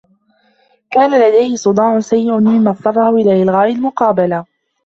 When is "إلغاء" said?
3.43-3.69